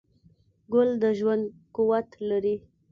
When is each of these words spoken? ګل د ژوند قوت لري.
ګل 0.73 0.89
د 1.01 1.03
ژوند 1.19 1.45
قوت 1.75 2.07
لري. 2.29 2.55